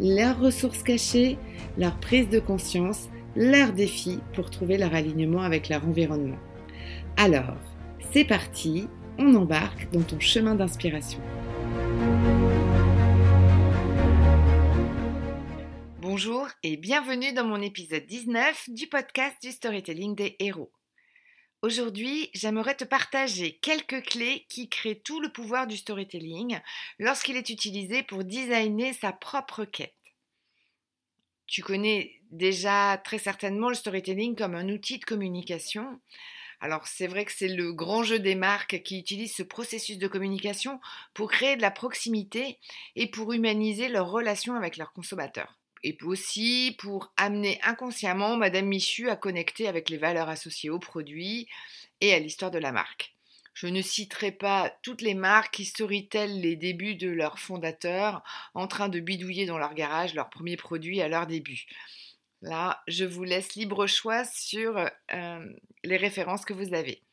leurs 0.00 0.38
ressources 0.40 0.82
cachées, 0.82 1.38
leur 1.78 1.98
prise 2.00 2.28
de 2.28 2.40
conscience, 2.40 3.08
leurs 3.36 3.72
défis 3.72 4.20
pour 4.34 4.50
trouver 4.50 4.78
leur 4.78 4.94
alignement 4.94 5.42
avec 5.42 5.68
leur 5.68 5.86
environnement. 5.86 6.38
Alors, 7.16 7.56
c'est 8.12 8.24
parti, 8.24 8.88
on 9.18 9.34
embarque 9.34 9.88
dans 9.92 10.02
ton 10.02 10.20
chemin 10.20 10.54
d'inspiration. 10.54 11.20
Bonjour 16.00 16.48
et 16.62 16.76
bienvenue 16.76 17.32
dans 17.32 17.44
mon 17.44 17.60
épisode 17.60 18.06
19 18.06 18.70
du 18.70 18.86
podcast 18.86 19.34
du 19.42 19.50
storytelling 19.50 20.14
des 20.14 20.36
héros. 20.38 20.70
Aujourd'hui, 21.64 22.28
j'aimerais 22.34 22.74
te 22.74 22.84
partager 22.84 23.54
quelques 23.62 24.02
clés 24.02 24.44
qui 24.50 24.68
créent 24.68 25.00
tout 25.00 25.18
le 25.18 25.32
pouvoir 25.32 25.66
du 25.66 25.78
storytelling 25.78 26.60
lorsqu'il 26.98 27.38
est 27.38 27.48
utilisé 27.48 28.02
pour 28.02 28.22
designer 28.22 28.92
sa 28.92 29.14
propre 29.14 29.64
quête. 29.64 29.94
Tu 31.46 31.62
connais 31.62 32.20
déjà 32.30 33.00
très 33.02 33.16
certainement 33.16 33.70
le 33.70 33.74
storytelling 33.74 34.36
comme 34.36 34.54
un 34.54 34.68
outil 34.68 34.98
de 34.98 35.06
communication. 35.06 36.02
Alors 36.60 36.86
c'est 36.86 37.06
vrai 37.06 37.24
que 37.24 37.32
c'est 37.32 37.48
le 37.48 37.72
grand 37.72 38.02
jeu 38.02 38.18
des 38.18 38.34
marques 38.34 38.82
qui 38.82 38.98
utilisent 38.98 39.34
ce 39.34 39.42
processus 39.42 39.96
de 39.96 40.06
communication 40.06 40.82
pour 41.14 41.30
créer 41.30 41.56
de 41.56 41.62
la 41.62 41.70
proximité 41.70 42.58
et 42.94 43.06
pour 43.06 43.32
humaniser 43.32 43.88
leurs 43.88 44.10
relations 44.10 44.54
avec 44.54 44.76
leurs 44.76 44.92
consommateurs 44.92 45.58
et 45.84 45.96
aussi 46.02 46.74
pour 46.78 47.12
amener 47.16 47.60
inconsciemment 47.62 48.36
Madame 48.36 48.66
Michu 48.66 49.10
à 49.10 49.16
connecter 49.16 49.68
avec 49.68 49.90
les 49.90 49.98
valeurs 49.98 50.30
associées 50.30 50.70
au 50.70 50.78
produit 50.78 51.46
et 52.00 52.14
à 52.14 52.18
l'histoire 52.18 52.50
de 52.50 52.58
la 52.58 52.72
marque. 52.72 53.14
Je 53.52 53.66
ne 53.68 53.82
citerai 53.82 54.32
pas 54.32 54.74
toutes 54.82 55.02
les 55.02 55.14
marques 55.14 55.54
qui 55.54 55.66
storytellent 55.66 56.40
les 56.40 56.56
débuts 56.56 56.96
de 56.96 57.10
leurs 57.10 57.38
fondateurs 57.38 58.24
en 58.54 58.66
train 58.66 58.88
de 58.88 58.98
bidouiller 58.98 59.46
dans 59.46 59.58
leur 59.58 59.74
garage 59.74 60.14
leurs 60.14 60.30
premiers 60.30 60.56
produits 60.56 61.02
à 61.02 61.08
leur 61.08 61.26
début. 61.26 61.66
Là, 62.40 62.82
je 62.88 63.04
vous 63.04 63.22
laisse 63.22 63.54
libre 63.54 63.86
choix 63.86 64.24
sur 64.24 64.90
euh, 65.12 65.46
les 65.84 65.96
références 65.96 66.44
que 66.44 66.54
vous 66.54 66.74
avez. 66.74 67.03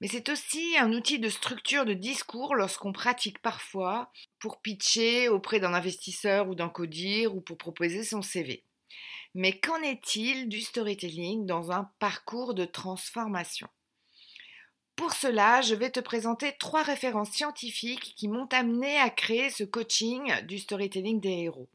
Mais 0.00 0.08
c'est 0.08 0.28
aussi 0.28 0.76
un 0.78 0.92
outil 0.92 1.18
de 1.18 1.28
structure 1.28 1.84
de 1.84 1.94
discours 1.94 2.54
lorsqu'on 2.54 2.92
pratique 2.92 3.40
parfois 3.40 4.12
pour 4.38 4.60
pitcher 4.60 5.28
auprès 5.28 5.58
d'un 5.58 5.74
investisseur 5.74 6.48
ou 6.48 6.54
d'un 6.54 6.68
codir 6.68 7.34
ou 7.34 7.40
pour 7.40 7.58
proposer 7.58 8.04
son 8.04 8.22
CV. 8.22 8.62
Mais 9.34 9.58
qu'en 9.58 9.82
est-il 9.82 10.48
du 10.48 10.60
storytelling 10.60 11.46
dans 11.46 11.72
un 11.72 11.90
parcours 11.98 12.54
de 12.54 12.64
transformation? 12.64 13.68
Pour 14.94 15.12
cela, 15.12 15.62
je 15.62 15.74
vais 15.74 15.90
te 15.90 16.00
présenter 16.00 16.54
trois 16.58 16.82
références 16.82 17.30
scientifiques 17.30 18.14
qui 18.16 18.26
m'ont 18.26 18.48
amené 18.52 18.98
à 18.98 19.10
créer 19.10 19.50
ce 19.50 19.62
coaching 19.62 20.44
du 20.46 20.58
storytelling 20.58 21.20
des 21.20 21.44
héros. 21.44 21.68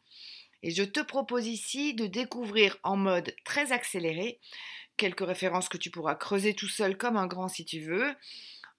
Et 0.62 0.72
je 0.72 0.84
te 0.84 1.00
propose 1.02 1.48
ici 1.48 1.94
de 1.94 2.06
découvrir 2.06 2.78
en 2.84 2.98
mode 2.98 3.36
très 3.46 3.72
accéléré 3.72 4.40
quelques 4.98 5.26
références 5.26 5.70
que 5.70 5.78
tu 5.78 5.90
pourras 5.90 6.16
creuser 6.16 6.54
tout 6.54 6.68
seul 6.68 6.98
comme 6.98 7.18
un 7.18 7.28
grand 7.28 7.48
si 7.48 7.66
tu 7.66 7.82
veux, 7.82 8.16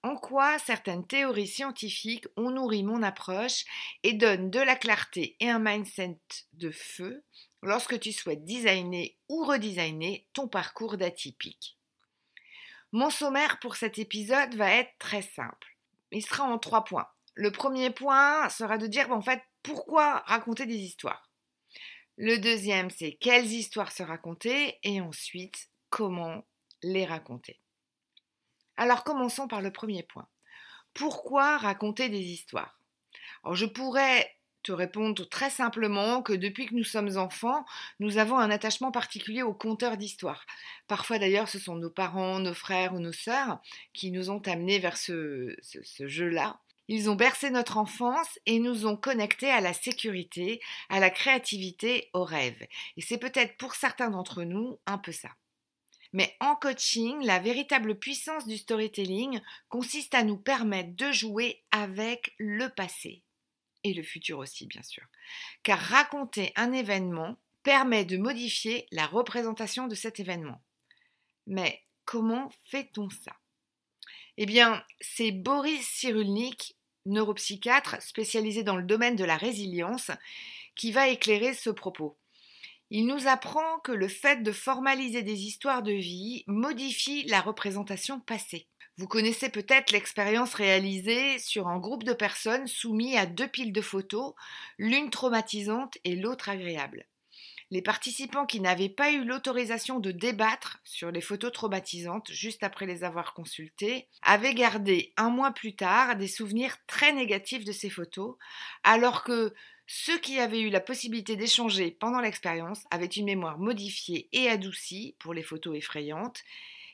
en 0.03 0.15
quoi 0.15 0.59
certaines 0.59 1.07
théories 1.07 1.47
scientifiques 1.47 2.27
ont 2.37 2.51
nourri 2.51 2.83
mon 2.83 3.01
approche 3.01 3.65
et 4.03 4.13
donnent 4.13 4.51
de 4.51 4.59
la 4.59 4.75
clarté 4.75 5.35
et 5.39 5.49
un 5.49 5.57
mindset 5.59 6.19
de 6.53 6.69
feu 6.69 7.23
lorsque 7.63 7.99
tu 7.99 8.11
souhaites 8.11 8.45
designer 8.45 9.17
ou 9.29 9.43
redesigner 9.43 10.27
ton 10.33 10.47
parcours 10.47 10.97
d'atypique? 10.97 11.77
Mon 12.91 13.09
sommaire 13.09 13.59
pour 13.59 13.75
cet 13.75 13.97
épisode 13.97 14.53
va 14.53 14.71
être 14.71 14.93
très 14.99 15.23
simple. 15.23 15.75
Il 16.11 16.23
sera 16.23 16.43
en 16.43 16.59
trois 16.59 16.83
points. 16.83 17.07
Le 17.33 17.51
premier 17.51 17.89
point 17.89 18.47
sera 18.49 18.77
de 18.77 18.87
dire 18.87 19.11
en 19.11 19.21
fait 19.21 19.41
pourquoi 19.63 20.19
raconter 20.27 20.67
des 20.67 20.77
histoires? 20.77 21.29
Le 22.17 22.37
deuxième, 22.37 22.89
c'est 22.91 23.13
quelles 23.13 23.51
histoires 23.51 23.91
se 23.91 24.03
raconter? 24.03 24.77
Et 24.83 25.01
ensuite 25.01 25.67
comment 25.95 26.45
les 26.83 27.05
raconter. 27.05 27.61
Alors 28.75 29.05
commençons 29.05 29.47
par 29.47 29.61
le 29.61 29.71
premier 29.71 30.03
point. 30.03 30.27
Pourquoi 30.93 31.57
raconter 31.57 32.09
des 32.09 32.19
histoires? 32.19 32.81
Alors 33.45 33.55
je 33.55 33.65
pourrais 33.65 34.29
te 34.61 34.73
répondre 34.73 35.23
très 35.29 35.49
simplement 35.49 36.21
que 36.21 36.33
depuis 36.33 36.65
que 36.65 36.75
nous 36.75 36.83
sommes 36.83 37.15
enfants, 37.15 37.63
nous 38.01 38.17
avons 38.17 38.37
un 38.37 38.51
attachement 38.51 38.91
particulier 38.91 39.41
aux 39.41 39.53
conteurs 39.53 39.95
d'histoires. 39.95 40.45
Parfois 40.89 41.17
d'ailleurs, 41.17 41.47
ce 41.47 41.59
sont 41.59 41.77
nos 41.77 41.89
parents, 41.89 42.39
nos 42.39 42.53
frères 42.53 42.93
ou 42.93 42.99
nos 42.99 43.13
sœurs 43.13 43.61
qui 43.93 44.11
nous 44.11 44.29
ont 44.29 44.41
amenés 44.47 44.79
vers 44.79 44.97
ce, 44.97 45.55
ce 45.61 46.07
jeu-là. 46.09 46.59
Ils 46.89 47.09
ont 47.09 47.15
bercé 47.15 47.51
notre 47.51 47.77
enfance 47.77 48.37
et 48.45 48.59
nous 48.59 48.85
ont 48.85 48.97
connectés 48.97 49.49
à 49.49 49.61
la 49.61 49.71
sécurité, 49.71 50.59
à 50.89 50.99
la 50.99 51.09
créativité, 51.09 52.09
au 52.11 52.25
rêve. 52.25 52.67
Et 52.97 53.01
c'est 53.01 53.17
peut-être 53.17 53.55
pour 53.55 53.75
certains 53.75 54.09
d'entre 54.09 54.43
nous 54.43 54.77
un 54.85 54.97
peu 54.97 55.13
ça. 55.13 55.29
Mais 56.15 56.33
en 56.39 56.55
coaching, 56.55 57.25
la 57.25 57.39
véritable 57.39 57.99
puissance 57.99 58.47
du 58.47 58.57
storytelling 58.57 59.41
consiste 59.67 60.15
à 60.15 60.23
nous 60.23 60.37
permettre 60.37 60.95
de 60.95 61.11
jouer 61.11 61.61
avec 61.71 62.33
le 62.37 62.69
passé 62.69 63.21
et 63.83 63.93
le 63.93 64.01
futur 64.01 64.37
aussi, 64.37 64.65
bien 64.65 64.81
sûr. 64.81 65.03
Car 65.61 65.77
raconter 65.77 66.53
un 66.55 66.71
événement 66.71 67.35
permet 67.63 68.05
de 68.05 68.15
modifier 68.15 68.87
la 68.93 69.07
représentation 69.07 69.87
de 69.89 69.95
cet 69.95 70.21
événement. 70.21 70.61
Mais 71.47 71.83
comment 72.05 72.49
fait-on 72.63 73.09
ça? 73.09 73.35
Eh 74.37 74.45
bien, 74.45 74.85
c'est 75.01 75.31
Boris 75.31 75.85
Cyrulnik, 75.85 76.77
neuropsychiatre 77.05 78.01
spécialisé 78.01 78.63
dans 78.63 78.77
le 78.77 78.83
domaine 78.83 79.17
de 79.17 79.25
la 79.25 79.35
résilience, 79.35 80.11
qui 80.75 80.93
va 80.93 81.09
éclairer 81.09 81.53
ce 81.53 81.71
propos. 81.71 82.17
Il 82.91 83.07
nous 83.07 83.27
apprend 83.27 83.79
que 83.79 83.91
le 83.91 84.07
fait 84.07 84.43
de 84.43 84.51
formaliser 84.51 85.23
des 85.23 85.43
histoires 85.45 85.81
de 85.81 85.91
vie 85.91 86.43
modifie 86.47 87.23
la 87.23 87.41
représentation 87.41 88.19
passée. 88.19 88.67
Vous 88.97 89.07
connaissez 89.07 89.49
peut-être 89.49 89.91
l'expérience 89.91 90.53
réalisée 90.53 91.39
sur 91.39 91.67
un 91.67 91.79
groupe 91.79 92.03
de 92.03 92.13
personnes 92.13 92.67
soumis 92.67 93.17
à 93.17 93.25
deux 93.25 93.47
piles 93.47 93.73
de 93.73 93.81
photos, 93.81 94.33
l'une 94.77 95.09
traumatisante 95.09 95.97
et 96.03 96.15
l'autre 96.15 96.47
agréable. 96.47 97.05
Les 97.71 97.81
participants 97.81 98.45
qui 98.45 98.59
n'avaient 98.59 98.89
pas 98.89 99.11
eu 99.11 99.25
l'autorisation 99.25 99.99
de 99.99 100.11
débattre 100.11 100.79
sur 100.83 101.11
les 101.11 101.19
photos 101.19 101.51
traumatisantes 101.51 102.31
juste 102.31 102.63
après 102.63 102.85
les 102.85 103.03
avoir 103.03 103.33
consultées 103.33 104.07
avaient 104.21 104.53
gardé 104.53 105.11
un 105.17 105.29
mois 105.29 105.51
plus 105.51 105.75
tard 105.75 106.15
des 106.15 106.27
souvenirs 106.27 106.77
très 106.85 107.11
négatifs 107.11 107.65
de 107.65 107.71
ces 107.71 107.89
photos, 107.89 108.35
alors 108.83 109.23
que 109.23 109.53
ceux 109.87 110.17
qui 110.17 110.39
avaient 110.39 110.61
eu 110.61 110.69
la 110.69 110.79
possibilité 110.79 111.35
d'échanger 111.35 111.91
pendant 111.91 112.19
l'expérience 112.19 112.83
avaient 112.89 113.05
une 113.05 113.25
mémoire 113.25 113.59
modifiée 113.59 114.29
et 114.31 114.49
adoucie 114.49 115.15
pour 115.19 115.33
les 115.33 115.43
photos 115.43 115.77
effrayantes 115.77 116.41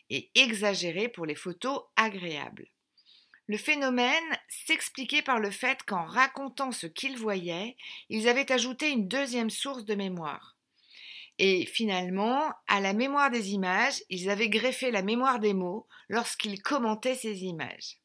et 0.10 0.30
exagérée 0.36 1.08
pour 1.08 1.26
les 1.26 1.36
photos 1.36 1.84
agréables. 1.96 2.68
Le 3.48 3.58
phénomène 3.58 4.38
s'expliquait 4.48 5.22
par 5.22 5.40
le 5.40 5.52
fait 5.52 5.84
qu'en 5.84 6.06
racontant 6.06 6.72
ce 6.72 6.88
qu'ils 6.88 7.18
voyaient, 7.18 7.76
ils 8.10 8.28
avaient 8.28 8.52
ajouté 8.52 8.90
une 8.90 9.08
deuxième 9.08 9.50
source 9.50 9.86
de 9.86 9.96
mémoire. 9.96 10.58
Et 11.38 11.66
finalement, 11.66 12.54
à 12.68 12.82
la 12.82 12.94
mémoire 12.94 13.32
des 13.32 13.52
images, 13.52 14.04
ils 14.10 14.30
avaient 14.30 14.50
greffé 14.50 14.92
la 14.92 15.02
mémoire 15.02 15.40
des 15.40 15.54
mots 15.54 15.88
lorsqu'ils 16.08 16.62
commentaient 16.62 17.16
ces 17.16 17.46
images. 17.46 17.98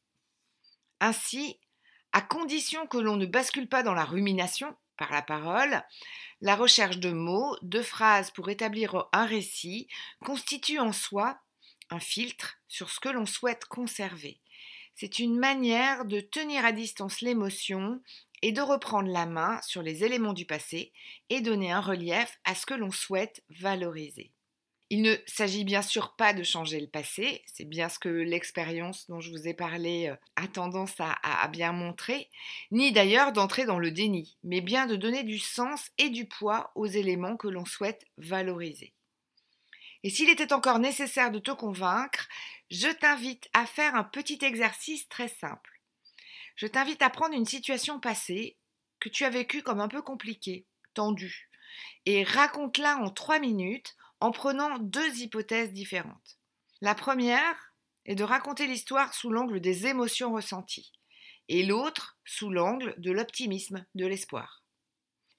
Ainsi, 0.99 1.59
à 2.13 2.21
condition 2.21 2.87
que 2.87 2.97
l'on 2.97 3.15
ne 3.15 3.25
bascule 3.25 3.67
pas 3.67 3.83
dans 3.83 3.93
la 3.93 4.05
rumination 4.05 4.75
par 4.97 5.11
la 5.11 5.21
parole, 5.21 5.83
la 6.41 6.55
recherche 6.55 6.97
de 6.97 7.11
mots, 7.11 7.55
de 7.61 7.81
phrases 7.81 8.31
pour 8.31 8.49
établir 8.49 9.07
un 9.13 9.25
récit 9.25 9.87
constitue 10.23 10.79
en 10.79 10.91
soi 10.91 11.39
un 11.89 11.99
filtre 11.99 12.57
sur 12.67 12.89
ce 12.89 12.99
que 12.99 13.09
l'on 13.09 13.25
souhaite 13.25 13.65
conserver. 13.65 14.39
C'est 14.95 15.19
une 15.19 15.37
manière 15.37 16.05
de 16.05 16.19
tenir 16.19 16.65
à 16.65 16.71
distance 16.71 17.21
l'émotion 17.21 18.01
et 18.41 18.51
de 18.51 18.61
reprendre 18.61 19.09
la 19.09 19.25
main 19.25 19.61
sur 19.61 19.81
les 19.81 20.03
éléments 20.03 20.33
du 20.33 20.45
passé 20.45 20.91
et 21.29 21.41
donner 21.41 21.71
un 21.71 21.81
relief 21.81 22.39
à 22.45 22.55
ce 22.55 22.65
que 22.65 22.73
l'on 22.73 22.91
souhaite 22.91 23.43
valoriser. 23.49 24.31
Il 24.89 25.01
ne 25.01 25.15
s'agit 25.25 25.65
bien 25.65 25.81
sûr 25.81 26.15
pas 26.15 26.33
de 26.33 26.43
changer 26.43 26.79
le 26.79 26.87
passé, 26.87 27.43
c'est 27.45 27.65
bien 27.65 27.89
ce 27.89 27.99
que 27.99 28.07
l'expérience 28.07 29.09
dont 29.09 29.19
je 29.19 29.31
vous 29.31 29.47
ai 29.47 29.53
parlé 29.53 30.07
euh, 30.07 30.15
a 30.37 30.47
tendance 30.47 30.95
à, 30.99 31.47
bien 31.49 31.73
montrer, 31.73 32.29
ni 32.71 32.93
d'ailleurs 32.93 33.33
d'entrer 33.33 33.65
dans 33.65 33.79
le 33.79 33.91
déni, 33.91 34.37
mais 34.43 34.61
bien 34.61 34.85
de 34.85 34.95
donner 34.95 35.23
du 35.23 35.39
sens 35.39 35.91
et 35.97 36.09
du 36.09 36.25
poids 36.25 36.71
aux 36.75 36.85
éléments 36.85 37.35
que 37.35 37.49
l'on 37.49 37.65
souhaite 37.65 38.05
valoriser. 38.17 38.93
Et 40.03 40.09
s'il 40.09 40.29
était 40.29 40.53
encore 40.53 40.79
nécessaire 40.79 41.31
de 41.31 41.39
te 41.39 41.51
convaincre, 41.51 42.29
je 42.71 42.87
t'invite 42.87 43.49
à 43.51 43.65
faire 43.65 43.93
un 43.95 44.05
petit 44.05 44.39
exercice 44.41 45.09
très 45.09 45.27
simple. 45.27 45.81
Je 46.55 46.65
t'invite 46.65 47.01
à 47.01 47.09
prendre 47.09 47.35
une 47.35 47.45
situation 47.45 47.99
passée 47.99 48.55
que 49.01 49.09
tu 49.09 49.25
as 49.25 49.29
vécue 49.29 49.63
comme 49.63 49.81
un 49.81 49.89
peu 49.89 50.01
compliquée, 50.01 50.65
tendue, 50.93 51.49
et 52.05 52.23
raconte-la 52.23 52.97
en 52.99 53.09
trois 53.09 53.39
minutes 53.39 53.97
en 54.19 54.31
prenant 54.31 54.77
deux 54.79 55.21
hypothèses 55.21 55.73
différentes. 55.73 56.39
La 56.81 56.95
première 56.95 57.73
est 58.05 58.15
de 58.15 58.23
raconter 58.23 58.67
l'histoire 58.67 59.13
sous 59.13 59.29
l'angle 59.29 59.59
des 59.59 59.87
émotions 59.87 60.33
ressenties, 60.33 60.91
et 61.49 61.65
l'autre 61.65 62.17
sous 62.25 62.49
l'angle 62.49 62.95
de 62.97 63.11
l'optimisme, 63.11 63.85
de 63.95 64.05
l'espoir. 64.05 64.63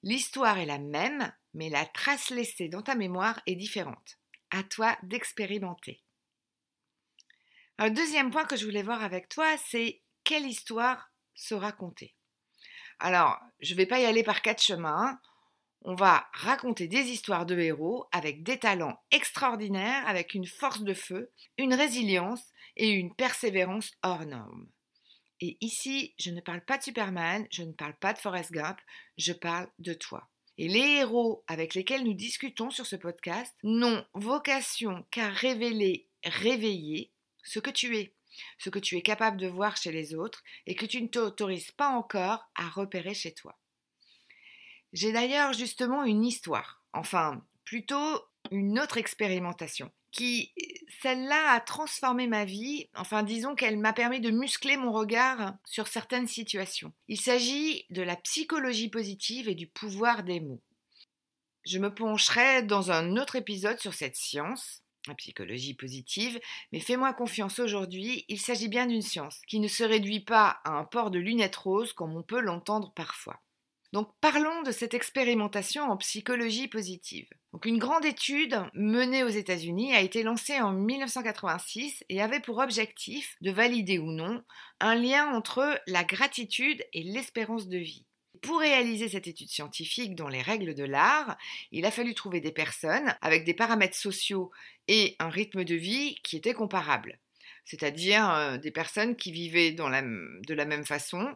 L'histoire 0.03 0.59
est 0.59 0.67
la 0.67 0.79
même, 0.79 1.33
mais 1.55 1.71
la 1.71 1.87
trace 1.87 2.31
laissée 2.31 2.69
dans 2.69 2.83
ta 2.83 2.95
mémoire 2.95 3.41
est 3.47 3.57
différente. 3.57 4.19
À 4.51 4.63
toi 4.63 4.97
d'expérimenter. 5.03 6.03
Un 7.79 7.91
deuxième 7.91 8.31
point 8.31 8.45
que 8.45 8.57
je 8.57 8.65
voulais 8.65 8.83
voir 8.83 9.03
avec 9.03 9.29
toi, 9.29 9.57
c'est 9.57 10.03
quelle 10.25 10.47
histoire 10.47 11.11
se 11.35 11.55
raconter? 11.55 12.15
Alors, 12.99 13.39
je 13.61 13.73
ne 13.73 13.77
vais 13.77 13.87
pas 13.87 14.01
y 14.01 14.05
aller 14.05 14.25
par 14.25 14.43
quatre 14.43 14.63
chemins 14.63 15.21
on 15.83 15.95
va 15.95 16.27
raconter 16.33 16.89
des 16.89 17.11
histoires 17.11 17.47
de 17.47 17.59
héros 17.59 18.07
avec 18.13 18.43
des 18.43 18.59
talents 18.59 19.01
extraordinaires, 19.11 20.07
avec 20.07 20.35
une 20.35 20.47
force 20.47 20.83
de 20.83 20.95
feu, 20.95 21.31
une 21.57 21.75
résilience 21.75 22.43
et 22.77 22.91
une 22.91 23.15
persévérance 23.15 23.93
hors 24.03 24.27
norme. 24.27 24.69
Et 25.41 25.57
ici, 25.61 26.15
je 26.19 26.31
ne 26.31 26.41
parle 26.41 26.63
pas 26.63 26.79
de 26.79 26.83
Superman, 26.83 27.47
je 27.51 27.63
ne 27.63 27.73
parle 27.73 27.95
pas 27.97 28.13
de 28.13 28.19
Forrest 28.19 28.51
Gump, 28.51 28.79
je 29.17 29.33
parle 29.33 29.69
de 29.79 29.95
toi. 29.95 30.29
Et 30.59 30.67
les 30.67 30.99
héros 30.99 31.45
avec 31.47 31.75
lesquels 31.75 32.03
nous 32.03 32.15
discutons 32.15 32.71
sur 32.71 32.87
ce 32.87 32.97
podcast 32.97 33.55
n'ont 33.63 34.05
vocation 34.15 35.07
qu'à 35.13 35.29
révéler, 35.29 36.09
réveiller 36.25 37.13
ce 37.45 37.61
que 37.61 37.71
tu 37.71 37.97
es, 37.97 38.13
ce 38.59 38.69
que 38.69 38.81
tu 38.81 38.97
es 38.97 39.03
capable 39.03 39.37
de 39.37 39.47
voir 39.47 39.77
chez 39.77 39.93
les 39.93 40.15
autres 40.17 40.43
et 40.67 40.75
que 40.75 40.87
tu 40.87 41.01
ne 41.01 41.07
t'autorises 41.07 41.71
pas 41.71 41.91
encore 41.91 42.51
à 42.57 42.69
repérer 42.69 43.15
chez 43.15 43.33
toi. 43.33 43.57
J'ai 44.93 45.13
d'ailleurs 45.13 45.53
justement 45.53 46.05
une 46.05 46.25
histoire, 46.25 46.83
enfin 46.93 47.43
plutôt 47.65 48.23
une 48.51 48.79
autre 48.79 48.97
expérimentation, 48.97 49.91
qui, 50.11 50.53
celle-là, 51.03 51.53
a 51.53 51.61
transformé 51.61 52.27
ma 52.27 52.45
vie, 52.45 52.89
enfin 52.97 53.23
disons 53.23 53.55
qu'elle 53.55 53.79
m'a 53.79 53.93
permis 53.93 54.21
de 54.21 54.31
muscler 54.31 54.77
mon 54.77 54.93
regard 54.93 55.55
sur 55.67 55.87
certaines 55.87 56.27
situations. 56.27 56.93
Il 57.09 57.21
s'agit 57.21 57.85
de 57.91 58.03
la 58.03 58.17
psychologie 58.17 58.89
positive 58.89 59.49
et 59.49 59.55
du 59.55 59.67
pouvoir 59.67 60.23
des 60.23 60.41
mots. 60.41 60.63
Je 61.67 61.79
me 61.79 61.95
pencherai 61.95 62.63
dans 62.63 62.91
un 62.91 63.17
autre 63.19 63.37
épisode 63.37 63.79
sur 63.79 63.93
cette 63.93 64.17
science, 64.17 64.83
la 65.07 65.15
psychologie 65.15 65.75
positive, 65.75 66.41
mais 66.73 66.81
fais-moi 66.81 67.13
confiance 67.13 67.59
aujourd'hui, 67.59 68.25
il 68.29 68.41
s'agit 68.41 68.69
bien 68.69 68.87
d'une 68.87 69.03
science 69.03 69.41
qui 69.47 69.61
ne 69.61 69.69
se 69.69 69.85
réduit 69.85 70.21
pas 70.21 70.61
à 70.65 70.71
un 70.71 70.85
port 70.85 71.11
de 71.11 71.19
lunettes 71.19 71.57
roses 71.57 71.93
comme 71.93 72.17
on 72.17 72.23
peut 72.23 72.41
l'entendre 72.41 72.93
parfois. 72.95 73.41
Donc 73.93 74.11
parlons 74.21 74.63
de 74.63 74.71
cette 74.71 74.93
expérimentation 74.93 75.85
en 75.85 75.97
psychologie 75.97 76.69
positive. 76.69 77.27
Donc 77.53 77.65
une 77.65 77.79
grande 77.79 78.05
étude 78.05 78.61
menée 78.75 79.25
aux 79.25 79.29
États-Unis 79.29 79.95
a 79.95 80.03
été 80.03 80.23
lancée 80.23 80.61
en 80.61 80.73
1986 80.73 82.05
et 82.11 82.21
avait 82.21 82.41
pour 82.41 82.59
objectif 82.59 83.37
de 83.41 83.51
valider 83.51 83.99
ou 83.99 84.13
non 84.13 84.45
un 84.81 84.95
lien 84.95 85.33
entre 85.33 85.81
la 85.87 86.05
gratitude 86.05 86.85
et 86.93 87.03
l'espérance 87.03 87.67
de 87.69 87.79
vie. 87.79 88.05
Pour 88.43 88.61
réaliser 88.61 89.09
cette 89.09 89.27
étude 89.27 89.49
scientifique 89.49 90.15
dans 90.15 90.29
les 90.29 90.43
règles 90.43 90.75
de 90.75 90.85
l'art, 90.85 91.37
il 91.73 91.87
a 91.87 91.91
fallu 91.91 92.15
trouver 92.15 92.41
des 92.41 92.53
personnes 92.53 93.17
avec 93.23 93.45
des 93.45 93.55
paramètres 93.55 93.97
sociaux 93.97 94.53
et 94.87 95.17
un 95.19 95.31
rythme 95.31 95.65
de 95.65 95.75
vie 95.75 96.17
qui 96.23 96.37
étaient 96.37 96.55
comparables, 96.55 97.19
c'est-à-dire 97.65 98.31
euh, 98.31 98.59
des 98.59 98.71
personnes 98.71 99.17
qui 99.17 99.33
vivaient 99.33 99.73
de 99.73 100.55
la 100.55 100.65
même 100.67 100.85
façon, 100.85 101.35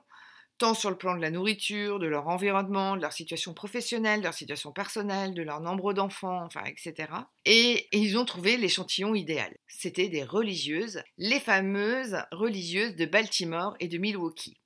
sur 0.63 0.91
le 0.91 0.97
plan 0.97 1.17
de 1.17 1.21
la 1.21 1.31
nourriture, 1.31 1.99
de 1.99 2.07
leur 2.07 2.29
environnement, 2.29 2.97
de 2.97 3.03
leur 3.03 3.13
situation 3.13 3.53
professionnelle, 3.53 4.21
de 4.21 4.25
leur 4.25 4.35
situation 4.35 4.71
personnelle, 4.71 5.35
de 5.35 5.43
leur 5.43 5.61
nombre 5.61 5.93
d'enfants, 5.93 6.45
enfin, 6.45 6.63
etc. 6.65 7.09
Et, 7.45 7.89
ils 7.93 8.17
ont 8.17 8.25
trouvé 8.25 8.57
l'échantillon 8.57 9.15
idéal. 9.15 9.53
C'était 9.67 10.09
des 10.09 10.23
religieuses, 10.23 11.03
les 11.19 11.41
fameuses 11.41 12.17
religieuses 12.31 12.95
de 12.95 13.07
Baltimore 13.07 13.75
et 13.81 13.89
de 13.89 13.99
Milwaukee. 13.99 14.57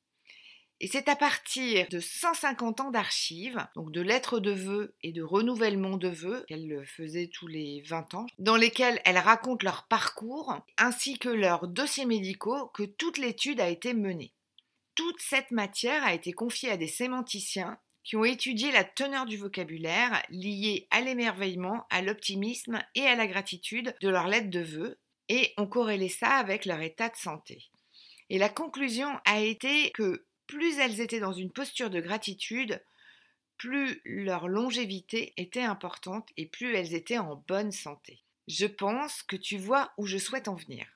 Et 0.81 0.89
c'est 0.89 1.09
à 1.09 1.17
partir 1.17 1.89
de 1.89 2.01
150 2.01 2.81
ans 2.81 2.91
d'archives, 2.91 3.67
donc 3.75 3.91
de 3.91 4.03
lettres 4.03 4.41
de 4.41 4.51
vœux 4.51 4.95
et 5.03 5.13
de 5.13 5.23
renouvellement 5.23 5.97
de 5.97 6.09
vœux, 6.09 6.45
qu'elles 6.49 6.85
faisaient 6.85 7.31
tous 7.33 7.47
les 7.47 7.83
20 7.87 8.13
ans, 8.13 8.27
dans 8.39 8.57
lesquelles 8.57 9.01
elles 9.07 9.17
racontent 9.17 9.65
leur 9.65 9.87
parcours 9.89 10.55
ainsi 10.77 11.19
que 11.19 11.31
leurs 11.31 11.67
dossiers 11.67 12.05
médicaux, 12.05 12.67
que 12.75 12.83
toute 12.83 13.17
l'étude 13.17 13.61
a 13.61 13.71
été 13.71 13.95
menée 13.95 14.35
toute 14.97 15.21
cette 15.21 15.53
matière 15.53 16.03
a 16.03 16.15
été 16.15 16.33
confiée 16.33 16.71
à 16.71 16.77
des 16.77 16.89
sémanticiens 16.89 17.79
qui 18.03 18.17
ont 18.17 18.25
étudié 18.25 18.73
la 18.73 18.83
teneur 18.83 19.27
du 19.27 19.37
vocabulaire 19.37 20.23
lié 20.31 20.89
à 20.91 21.01
l'émerveillement, 21.01 21.87
à 21.91 22.03
l'optimisme 22.03 22.83
et 22.95 23.07
à 23.07 23.15
la 23.15 23.27
gratitude 23.27 23.95
de 24.01 24.09
leurs 24.09 24.27
lettres 24.27 24.51
de 24.51 24.61
vœux 24.61 24.99
et 25.29 25.53
ont 25.59 25.67
corrélé 25.67 26.09
ça 26.09 26.31
avec 26.31 26.65
leur 26.65 26.81
état 26.81 27.09
de 27.09 27.17
santé. 27.17 27.65
Et 28.31 28.39
la 28.39 28.49
conclusion 28.49 29.09
a 29.25 29.41
été 29.41 29.91
que 29.91 30.25
plus 30.47 30.79
elles 30.79 31.01
étaient 31.01 31.21
dans 31.21 31.33
une 31.33 31.51
posture 31.51 31.91
de 31.91 32.01
gratitude, 32.01 32.83
plus 33.59 34.01
leur 34.05 34.49
longévité 34.49 35.33
était 35.37 35.63
importante 35.63 36.29
et 36.37 36.47
plus 36.47 36.75
elles 36.75 36.95
étaient 36.95 37.19
en 37.19 37.43
bonne 37.49 37.73
santé. 37.73 38.21
Je 38.47 38.67
pense 38.67 39.23
que 39.23 39.37
tu 39.37 39.59
vois 39.59 39.93
où 39.99 40.07
je 40.07 40.19
souhaite 40.19 40.49
en 40.49 40.55
venir. 40.55 40.87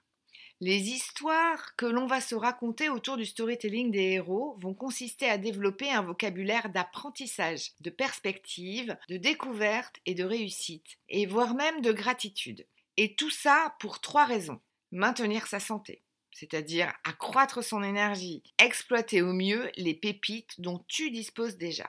Les 0.63 0.91
histoires 0.91 1.75
que 1.77 1.87
l'on 1.87 2.05
va 2.05 2.21
se 2.21 2.35
raconter 2.35 2.91
autour 2.91 3.17
du 3.17 3.25
storytelling 3.25 3.91
des 3.91 4.13
héros 4.13 4.57
vont 4.59 4.75
consister 4.75 5.27
à 5.27 5.39
développer 5.39 5.91
un 5.91 6.03
vocabulaire 6.03 6.69
d'apprentissage, 6.69 7.73
de 7.81 7.89
perspective, 7.89 8.95
de 9.09 9.17
découverte 9.17 9.97
et 10.05 10.15
de 10.15 10.23
réussite, 10.23 10.99
et 11.09 11.25
voire 11.25 11.55
même 11.55 11.81
de 11.81 11.93
gratitude. 11.93 12.67
Et 12.99 13.15
tout 13.15 13.31
ça 13.31 13.75
pour 13.81 14.03
trois 14.03 14.27
raisons. 14.27 14.61
Maintenir 14.93 15.47
sa 15.47 15.61
santé, 15.61 16.03
c'est-à-dire 16.31 16.93
accroître 17.05 17.65
son 17.65 17.83
énergie, 17.83 18.43
exploiter 18.59 19.23
au 19.23 19.33
mieux 19.33 19.71
les 19.77 19.95
pépites 19.95 20.61
dont 20.61 20.85
tu 20.89 21.11
disposes 21.11 21.57
déjà. 21.57 21.89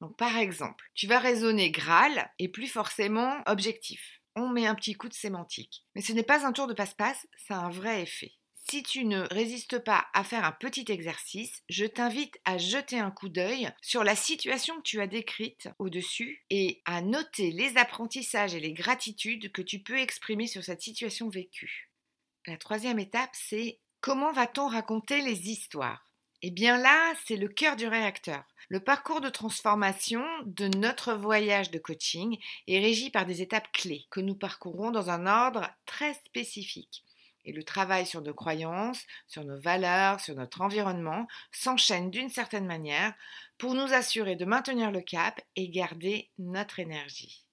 Donc 0.00 0.16
par 0.16 0.36
exemple, 0.36 0.90
tu 0.94 1.06
vas 1.06 1.20
raisonner 1.20 1.70
Graal 1.70 2.28
et 2.40 2.48
plus 2.48 2.66
forcément 2.66 3.40
objectif 3.46 4.19
on 4.36 4.48
met 4.48 4.66
un 4.66 4.74
petit 4.74 4.94
coup 4.94 5.08
de 5.08 5.14
sémantique. 5.14 5.84
Mais 5.94 6.02
ce 6.02 6.12
n'est 6.12 6.22
pas 6.22 6.46
un 6.46 6.52
tour 6.52 6.66
de 6.66 6.74
passe-passe, 6.74 7.26
ça 7.36 7.56
a 7.56 7.64
un 7.64 7.70
vrai 7.70 8.02
effet. 8.02 8.32
Si 8.70 8.82
tu 8.82 9.04
ne 9.04 9.22
résistes 9.32 9.78
pas 9.78 10.06
à 10.12 10.22
faire 10.22 10.44
un 10.44 10.52
petit 10.52 10.84
exercice, 10.88 11.62
je 11.68 11.86
t'invite 11.86 12.38
à 12.44 12.58
jeter 12.58 13.00
un 13.00 13.10
coup 13.10 13.28
d'œil 13.28 13.70
sur 13.80 14.04
la 14.04 14.14
situation 14.14 14.76
que 14.76 14.82
tu 14.82 15.00
as 15.00 15.06
décrite 15.06 15.68
au-dessus 15.78 16.44
et 16.50 16.82
à 16.84 17.00
noter 17.00 17.50
les 17.50 17.76
apprentissages 17.78 18.54
et 18.54 18.60
les 18.60 18.72
gratitudes 18.72 19.50
que 19.50 19.62
tu 19.62 19.80
peux 19.80 19.98
exprimer 19.98 20.46
sur 20.46 20.62
cette 20.62 20.82
situation 20.82 21.28
vécue. 21.28 21.90
La 22.46 22.58
troisième 22.58 22.98
étape, 22.98 23.30
c'est 23.32 23.80
comment 24.00 24.32
va-t-on 24.32 24.68
raconter 24.68 25.20
les 25.22 25.50
histoires? 25.50 26.09
Eh 26.42 26.50
bien 26.50 26.78
là, 26.78 27.12
c'est 27.26 27.36
le 27.36 27.48
cœur 27.48 27.76
du 27.76 27.86
réacteur. 27.86 28.44
Le 28.70 28.80
parcours 28.80 29.20
de 29.20 29.28
transformation 29.28 30.24
de 30.46 30.68
notre 30.68 31.12
voyage 31.12 31.70
de 31.70 31.78
coaching 31.78 32.38
est 32.66 32.78
régi 32.78 33.10
par 33.10 33.26
des 33.26 33.42
étapes 33.42 33.70
clés 33.72 34.06
que 34.10 34.20
nous 34.20 34.34
parcourons 34.34 34.90
dans 34.90 35.10
un 35.10 35.26
ordre 35.26 35.68
très 35.84 36.14
spécifique. 36.14 37.04
Et 37.44 37.52
le 37.52 37.62
travail 37.62 38.06
sur 38.06 38.22
nos 38.22 38.32
croyances, 38.32 39.04
sur 39.26 39.44
nos 39.44 39.60
valeurs, 39.60 40.20
sur 40.20 40.34
notre 40.34 40.62
environnement 40.62 41.26
s'enchaîne 41.52 42.10
d'une 42.10 42.30
certaine 42.30 42.66
manière 42.66 43.12
pour 43.58 43.74
nous 43.74 43.92
assurer 43.92 44.36
de 44.36 44.46
maintenir 44.46 44.90
le 44.90 45.02
cap 45.02 45.40
et 45.56 45.68
garder 45.68 46.30
notre 46.38 46.78
énergie. 46.78 47.44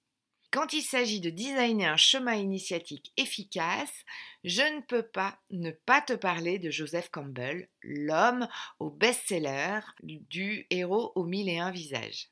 Quand 0.51 0.71
il 0.71 0.81
s'agit 0.81 1.19
de 1.19 1.29
designer 1.29 1.91
un 1.91 1.97
chemin 1.97 2.35
initiatique 2.35 3.11
efficace, 3.17 3.93
je 4.43 4.61
ne 4.61 4.81
peux 4.81 5.03
pas 5.03 5.37
ne 5.51 5.71
pas 5.71 6.01
te 6.01 6.13
parler 6.13 6.57
de 6.57 6.71
Joseph 6.71 7.09
Campbell, 7.09 7.69
l'homme 7.81 8.47
au 8.79 8.89
best-seller 8.89 9.81
du 10.03 10.65
héros 10.69 11.11
aux 11.15 11.25
mille 11.25 11.49
et 11.49 11.59
un 11.59 11.71
visages. 11.71 12.29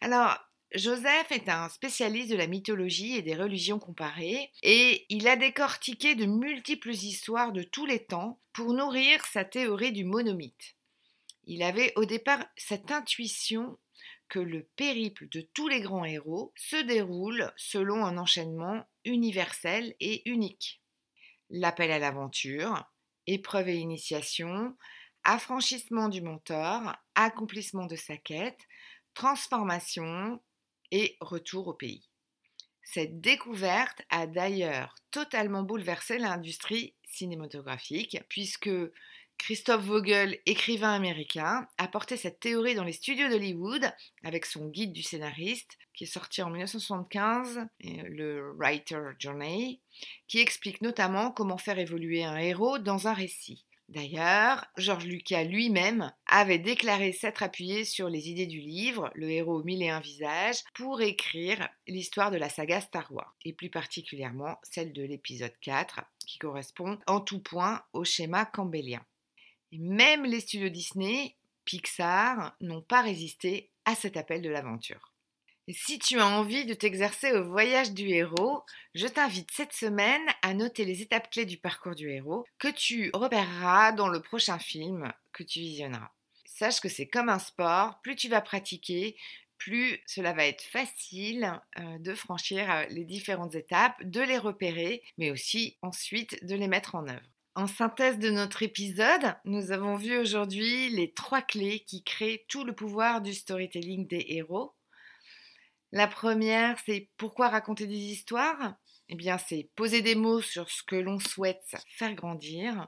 Alors, 0.00 0.36
Joseph 0.74 1.30
est 1.30 1.48
un 1.48 1.68
spécialiste 1.68 2.30
de 2.30 2.36
la 2.36 2.46
mythologie 2.46 3.16
et 3.16 3.22
des 3.22 3.34
religions 3.34 3.78
comparées, 3.78 4.52
et 4.62 5.06
il 5.08 5.26
a 5.26 5.36
décortiqué 5.36 6.14
de 6.14 6.26
multiples 6.26 6.90
histoires 6.90 7.52
de 7.52 7.62
tous 7.62 7.86
les 7.86 8.04
temps 8.04 8.38
pour 8.52 8.74
nourrir 8.74 9.24
sa 9.26 9.44
théorie 9.44 9.92
du 9.92 10.04
monomythe. 10.04 10.76
Il 11.46 11.62
avait 11.62 11.94
au 11.96 12.04
départ 12.04 12.44
cette 12.56 12.90
intuition 12.90 13.78
que 14.28 14.38
le 14.38 14.64
périple 14.76 15.28
de 15.28 15.40
tous 15.40 15.68
les 15.68 15.80
grands 15.80 16.04
héros 16.04 16.52
se 16.56 16.76
déroule 16.76 17.52
selon 17.56 18.04
un 18.04 18.18
enchaînement 18.18 18.84
universel 19.04 19.94
et 20.00 20.28
unique. 20.28 20.82
L'appel 21.50 21.90
à 21.90 21.98
l'aventure, 21.98 22.84
épreuve 23.26 23.68
et 23.68 23.76
initiation, 23.76 24.76
affranchissement 25.24 26.08
du 26.08 26.22
mentor, 26.22 26.94
accomplissement 27.14 27.86
de 27.86 27.96
sa 27.96 28.16
quête, 28.16 28.60
transformation 29.14 30.40
et 30.90 31.16
retour 31.20 31.68
au 31.68 31.74
pays. 31.74 32.08
Cette 32.82 33.20
découverte 33.20 34.00
a 34.08 34.26
d'ailleurs 34.26 34.94
totalement 35.10 35.62
bouleversé 35.62 36.18
l'industrie 36.18 36.94
cinématographique 37.04 38.18
puisque 38.28 38.70
Christophe 39.38 39.84
Vogel, 39.84 40.38
écrivain 40.44 40.92
américain, 40.92 41.66
a 41.78 41.88
porté 41.88 42.16
cette 42.16 42.40
théorie 42.40 42.74
dans 42.74 42.84
les 42.84 42.92
studios 42.92 43.28
d'Hollywood 43.28 43.90
avec 44.24 44.44
son 44.44 44.68
guide 44.68 44.92
du 44.92 45.02
scénariste 45.02 45.78
qui 45.94 46.04
est 46.04 46.06
sorti 46.06 46.42
en 46.42 46.50
1975, 46.50 47.66
le 47.80 48.52
Writer 48.56 49.00
Journey, 49.18 49.80
qui 50.28 50.38
explique 50.38 50.80
notamment 50.80 51.32
comment 51.32 51.58
faire 51.58 51.78
évoluer 51.78 52.22
un 52.22 52.36
héros 52.36 52.78
dans 52.78 53.08
un 53.08 53.14
récit. 53.14 53.64
D'ailleurs, 53.88 54.66
Georges 54.76 55.06
Lucas 55.06 55.44
lui-même 55.44 56.12
avait 56.26 56.58
déclaré 56.58 57.12
s'être 57.12 57.42
appuyé 57.42 57.84
sur 57.84 58.10
les 58.10 58.28
idées 58.28 58.46
du 58.46 58.60
livre 58.60 59.10
Le 59.14 59.30
héros 59.30 59.60
aux 59.60 59.64
mille 59.64 59.82
et 59.82 59.88
un 59.88 59.98
visages 59.98 60.62
pour 60.74 61.00
écrire 61.00 61.68
l'histoire 61.86 62.30
de 62.30 62.36
la 62.36 62.50
saga 62.50 62.82
Star 62.82 63.10
Wars, 63.10 63.34
et 63.46 63.54
plus 63.54 63.70
particulièrement 63.70 64.58
celle 64.62 64.92
de 64.92 65.02
l'épisode 65.02 65.54
4, 65.62 66.02
qui 66.26 66.38
correspond 66.38 66.98
en 67.06 67.20
tout 67.20 67.40
point 67.40 67.82
au 67.94 68.04
schéma 68.04 68.44
campbellien. 68.44 69.00
Même 69.72 70.24
les 70.24 70.40
studios 70.40 70.68
Disney, 70.68 71.34
Pixar, 71.64 72.56
n'ont 72.60 72.82
pas 72.82 73.02
résisté 73.02 73.70
à 73.84 73.94
cet 73.94 74.16
appel 74.16 74.42
de 74.42 74.48
l'aventure. 74.48 75.12
Si 75.70 75.98
tu 75.98 76.18
as 76.18 76.26
envie 76.26 76.64
de 76.64 76.72
t'exercer 76.72 77.30
au 77.32 77.44
voyage 77.44 77.92
du 77.92 78.08
héros, 78.08 78.62
je 78.94 79.06
t'invite 79.06 79.50
cette 79.50 79.74
semaine 79.74 80.22
à 80.40 80.54
noter 80.54 80.86
les 80.86 81.02
étapes 81.02 81.30
clés 81.30 81.44
du 81.44 81.58
parcours 81.58 81.94
du 81.94 82.10
héros 82.10 82.46
que 82.58 82.68
tu 82.68 83.10
repéreras 83.12 83.92
dans 83.92 84.08
le 84.08 84.22
prochain 84.22 84.58
film 84.58 85.12
que 85.32 85.42
tu 85.42 85.60
visionneras. 85.60 86.10
Sache 86.46 86.80
que 86.80 86.88
c'est 86.88 87.06
comme 87.06 87.28
un 87.28 87.38
sport, 87.38 88.00
plus 88.00 88.16
tu 88.16 88.30
vas 88.30 88.40
pratiquer, 88.40 89.14
plus 89.58 90.00
cela 90.06 90.32
va 90.32 90.46
être 90.46 90.62
facile 90.62 91.60
euh, 91.78 91.98
de 91.98 92.14
franchir 92.14 92.70
euh, 92.70 92.84
les 92.88 93.04
différentes 93.04 93.54
étapes, 93.54 94.02
de 94.02 94.22
les 94.22 94.38
repérer, 94.38 95.02
mais 95.18 95.30
aussi 95.30 95.76
ensuite 95.82 96.42
de 96.46 96.54
les 96.54 96.68
mettre 96.68 96.94
en 96.94 97.06
œuvre. 97.08 97.28
En 97.58 97.66
synthèse 97.66 98.20
de 98.20 98.30
notre 98.30 98.62
épisode, 98.62 99.34
nous 99.44 99.72
avons 99.72 99.96
vu 99.96 100.16
aujourd'hui 100.16 100.90
les 100.90 101.10
trois 101.10 101.42
clés 101.42 101.80
qui 101.80 102.04
créent 102.04 102.44
tout 102.46 102.62
le 102.62 102.72
pouvoir 102.72 103.20
du 103.20 103.34
storytelling 103.34 104.06
des 104.06 104.24
héros. 104.28 104.76
La 105.90 106.06
première, 106.06 106.78
c'est 106.86 107.10
pourquoi 107.16 107.48
raconter 107.48 107.88
des 107.88 107.96
histoires? 107.96 108.76
Eh 109.08 109.16
bien, 109.16 109.38
c'est 109.38 109.70
poser 109.74 110.02
des 110.02 110.14
mots 110.14 110.40
sur 110.40 110.70
ce 110.70 110.84
que 110.84 110.94
l'on 110.94 111.18
souhaite 111.18 111.74
faire 111.88 112.14
grandir. 112.14 112.86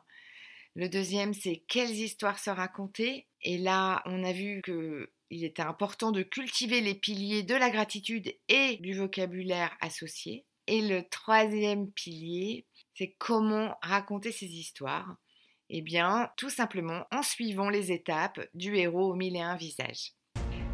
Le 0.77 0.89
deuxième, 0.89 1.35
c'est 1.35 1.65
quelles 1.67 1.97
histoires 1.97 2.39
se 2.39 2.51
raconter? 2.51 3.27
Et 3.43 3.59
là, 3.59 4.03
on 4.07 4.23
a 4.23 4.33
vu 4.33 4.63
qu'il 4.63 5.45
était 5.45 5.63
important 5.63 6.13
de 6.13 6.23
cultiver 6.23 6.81
les 6.81 6.95
piliers 6.95 7.43
de 7.43 7.57
la 7.57 7.71
gratitude 7.71 8.33
et 8.47 8.77
du 8.77 8.95
vocabulaire 8.95 9.77
associé. 9.81 10.47
Et 10.69 10.81
le 10.81 11.03
troisième 11.09 11.91
pilier, 11.91 12.67
comment 13.09 13.77
raconter 13.83 14.33
ces 14.33 14.47
histoires? 14.47 15.17
Eh 15.69 15.83
bien, 15.83 16.31
tout 16.37 16.51
simplement 16.51 17.07
en 17.13 17.23
suivant 17.23 17.71
les 17.71 17.93
étapes 17.93 18.41
du 18.55 18.77
héros 18.77 19.13
aux 19.13 19.15
mille 19.15 19.37
et 19.37 19.41
un 19.41 19.57
visages. 19.57 20.15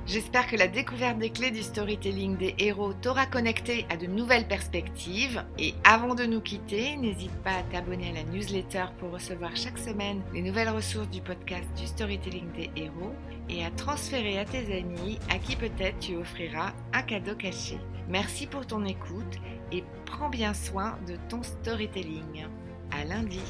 J'espère 0.07 0.47
que 0.47 0.55
la 0.55 0.69
découverte 0.69 1.19
des 1.19 1.31
clés 1.31 1.51
du 1.51 1.65
storytelling 1.65 2.37
des 2.37 2.55
héros 2.59 2.95
t'aura 2.95 3.27
connecté 3.27 3.87
à 3.91 3.97
de 3.97 4.07
nouvelles 4.07 4.47
perspectives. 4.47 5.45
Et 5.59 5.75
avant 5.83 6.15
de 6.15 6.25
nous 6.25 6.41
quitter, 6.41 6.97
n'hésite 6.97 7.35
pas 7.43 7.57
à 7.57 7.63
t'abonner 7.65 8.11
à 8.11 8.13
la 8.13 8.23
newsletter 8.23 8.85
pour 9.01 9.11
recevoir 9.11 9.57
chaque 9.57 9.79
semaine 9.79 10.23
les 10.33 10.43
nouvelles 10.43 10.69
ressources 10.69 11.11
du 11.11 11.21
podcast 11.21 11.67
du 11.77 11.89
storytelling 11.89 12.53
des 12.53 12.71
héros 12.77 13.15
et 13.49 13.65
à 13.65 13.71
transférer 13.73 14.39
à 14.39 14.45
tes 14.45 14.79
amis 14.79 15.19
à 15.29 15.41
qui 15.41 15.57
peut-être 15.57 15.99
tu 15.99 16.15
offriras 16.15 16.73
un 16.93 17.03
cadeau 17.03 17.35
caché. 17.35 17.79
Merci 18.09 18.47
pour 18.47 18.65
ton 18.65 18.85
écoute 18.85 19.41
et 19.73 19.85
prends 20.05 20.29
bien 20.29 20.55
soin 20.55 20.97
de 21.07 21.17
ton 21.29 21.43
storytelling. 21.43 22.47
À 22.93 23.05
lundi. 23.05 23.41